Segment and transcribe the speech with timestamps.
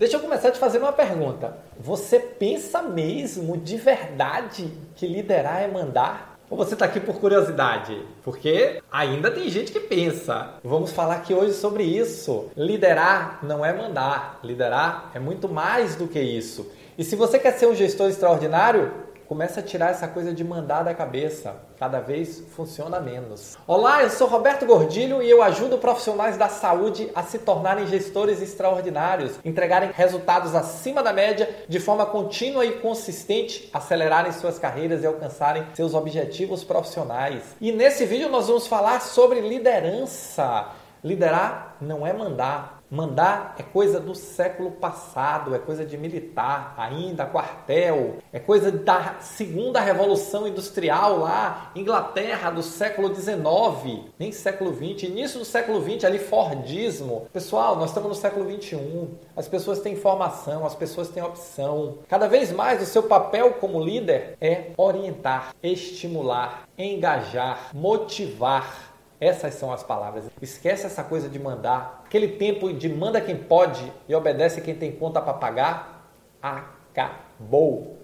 [0.00, 1.58] Deixa eu começar te fazendo uma pergunta.
[1.78, 6.38] Você pensa mesmo de verdade que liderar é mandar?
[6.48, 8.02] Ou você está aqui por curiosidade?
[8.24, 10.54] Porque ainda tem gente que pensa.
[10.64, 12.48] Vamos falar aqui hoje sobre isso.
[12.56, 14.40] Liderar não é mandar.
[14.42, 16.72] Liderar é muito mais do que isso.
[16.96, 18.90] E se você quer ser um gestor extraordinário,
[19.30, 21.54] Começa a tirar essa coisa de mandar da cabeça.
[21.78, 23.56] Cada vez funciona menos.
[23.64, 28.42] Olá, eu sou Roberto Gordilho e eu ajudo profissionais da saúde a se tornarem gestores
[28.42, 35.06] extraordinários, entregarem resultados acima da média de forma contínua e consistente, acelerarem suas carreiras e
[35.06, 37.54] alcançarem seus objetivos profissionais.
[37.60, 40.79] E nesse vídeo nós vamos falar sobre liderança.
[41.02, 47.24] Liderar não é mandar, Mandar é coisa do século passado, é coisa de militar, ainda
[47.24, 55.04] quartel, é coisa da segunda revolução industrial lá, Inglaterra do século XIX, nem século XX,
[55.04, 57.28] início do século XX, ali Fordismo.
[57.32, 61.98] Pessoal, nós estamos no século XXI, as pessoas têm informação, as pessoas têm opção.
[62.08, 68.89] Cada vez mais o seu papel como líder é orientar, estimular, engajar, motivar
[69.20, 70.24] essas são as palavras.
[70.40, 72.02] Esquece essa coisa de mandar.
[72.06, 76.10] Aquele tempo de manda quem pode e obedece quem tem conta para pagar.
[76.42, 77.98] Acabou.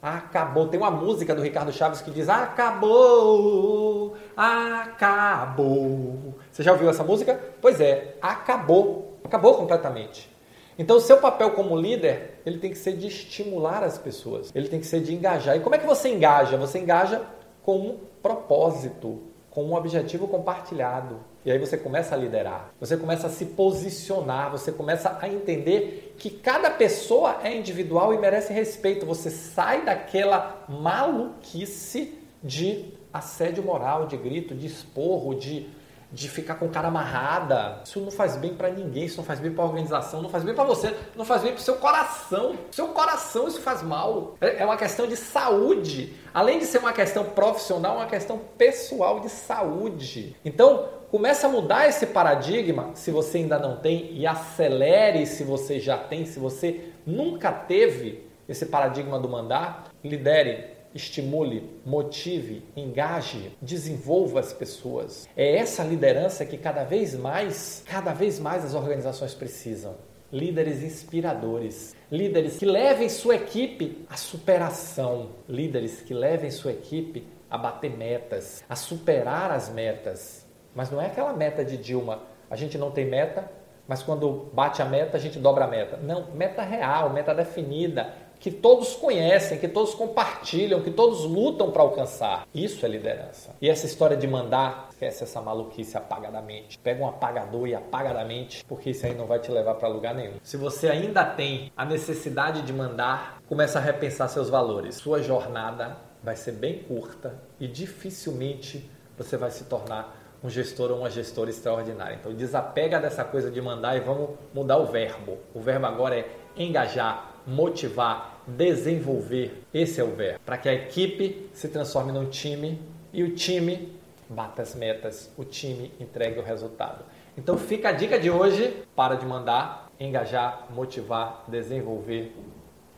[0.00, 0.68] Acabou.
[0.68, 6.34] Tem uma música do Ricardo Chaves que diz: Acabou, acabou.
[6.50, 7.38] Você já ouviu essa música?
[7.60, 9.18] Pois é, acabou.
[9.22, 10.32] Acabou completamente.
[10.78, 14.50] Então, o seu papel como líder, ele tem que ser de estimular as pessoas.
[14.54, 15.54] Ele tem que ser de engajar.
[15.54, 16.56] E como é que você engaja?
[16.56, 17.20] Você engaja
[17.62, 21.20] com um propósito com um objetivo compartilhado.
[21.44, 26.14] E aí você começa a liderar, você começa a se posicionar, você começa a entender
[26.16, 29.04] que cada pessoa é individual e merece respeito.
[29.04, 35.68] Você sai daquela maluquice de assédio moral, de grito, de esporro, de
[36.12, 37.80] de ficar com cara amarrada.
[37.84, 40.44] Isso não faz bem para ninguém, isso não faz bem para a organização, não faz
[40.44, 42.54] bem para você, não faz bem para o seu coração.
[42.70, 44.34] Seu coração isso faz mal.
[44.40, 46.14] É, é uma questão de saúde.
[46.34, 50.36] Além de ser uma questão profissional, é uma questão pessoal de saúde.
[50.44, 55.80] Então, comece a mudar esse paradigma, se você ainda não tem, e acelere se você
[55.80, 64.40] já tem, se você nunca teve esse paradigma do mandar, lidere estimule, motive, engaje, desenvolva
[64.40, 65.28] as pessoas.
[65.36, 69.94] É essa liderança que cada vez mais, cada vez mais as organizações precisam.
[70.32, 77.58] Líderes inspiradores, líderes que levem sua equipe à superação, líderes que levem sua equipe a
[77.58, 80.46] bater metas, a superar as metas.
[80.74, 83.50] Mas não é aquela meta de Dilma, a gente não tem meta,
[83.86, 85.98] mas quando bate a meta, a gente dobra a meta.
[85.98, 91.80] Não, meta real, meta definida, que todos conhecem, que todos compartilham, que todos lutam para
[91.80, 92.44] alcançar.
[92.52, 93.54] Isso é liderança.
[93.62, 96.76] E essa história de mandar, esquece essa maluquice apagadamente.
[96.76, 99.86] Pega um apagador e apaga da mente, porque isso aí não vai te levar para
[99.86, 100.34] lugar nenhum.
[100.42, 104.96] Se você ainda tem a necessidade de mandar, começa a repensar seus valores.
[104.96, 110.98] Sua jornada vai ser bem curta e dificilmente você vai se tornar um gestor ou
[110.98, 112.16] uma gestora extraordinária.
[112.16, 115.38] Então desapega dessa coisa de mandar e vamos mudar o verbo.
[115.54, 119.64] O verbo agora é engajar, motivar, desenvolver.
[119.72, 120.40] Esse é o verbo.
[120.44, 122.80] Para que a equipe se transforme num time
[123.12, 123.92] e o time
[124.28, 127.04] bata as metas, o time entregue o resultado.
[127.36, 132.34] Então fica a dica de hoje: para de mandar, engajar, motivar, desenvolver.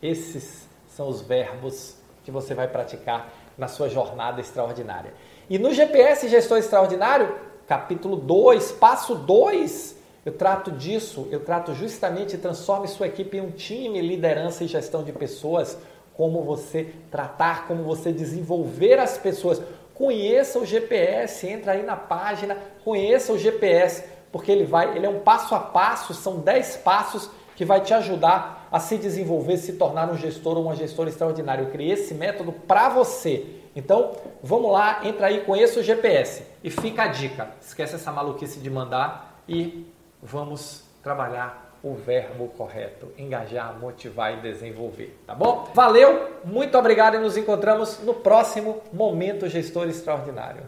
[0.02, 5.12] Esses são os verbos que você vai praticar na sua jornada extraordinária.
[5.48, 9.93] E no GPS Gestor Extraordinário, capítulo 2, passo 2,
[10.24, 15.02] eu trato disso, eu trato justamente transforme sua equipe em um time, liderança e gestão
[15.02, 15.76] de pessoas,
[16.14, 19.60] como você tratar, como você desenvolver as pessoas.
[19.92, 25.08] Conheça o GPS, entra aí na página, conheça o GPS, porque ele vai, ele é
[25.08, 29.74] um passo a passo, são 10 passos que vai te ajudar a se desenvolver, se
[29.74, 31.62] tornar um gestor ou uma gestora extraordinária.
[31.62, 33.46] Eu criei esse método para você.
[33.76, 34.12] Então,
[34.42, 36.44] vamos lá, entra aí, conheça o GPS.
[36.62, 39.86] E fica a dica, esquece essa maluquice de mandar e
[40.24, 45.70] vamos trabalhar o verbo correto, engajar, motivar e desenvolver, tá bom?
[45.74, 50.62] Valeu, muito obrigado e nos encontramos no próximo Momento Gestor Extraordinário.